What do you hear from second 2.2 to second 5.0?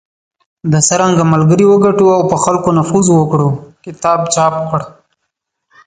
په خلکو نفوذ وکړو" کتاب چاپ کړ.